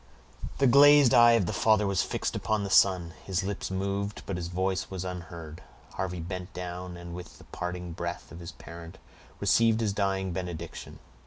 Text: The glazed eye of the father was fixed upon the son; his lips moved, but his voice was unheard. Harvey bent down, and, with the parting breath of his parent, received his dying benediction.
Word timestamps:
The 0.57 0.65
glazed 0.65 1.13
eye 1.13 1.33
of 1.33 1.45
the 1.45 1.53
father 1.53 1.85
was 1.85 2.01
fixed 2.01 2.35
upon 2.35 2.63
the 2.63 2.71
son; 2.71 3.13
his 3.23 3.43
lips 3.43 3.69
moved, 3.69 4.23
but 4.25 4.35
his 4.35 4.47
voice 4.47 4.89
was 4.89 5.05
unheard. 5.05 5.61
Harvey 5.93 6.19
bent 6.21 6.51
down, 6.55 6.97
and, 6.97 7.13
with 7.13 7.37
the 7.37 7.43
parting 7.43 7.91
breath 7.93 8.31
of 8.31 8.39
his 8.39 8.53
parent, 8.53 8.97
received 9.39 9.79
his 9.79 9.93
dying 9.93 10.31
benediction. 10.33 10.97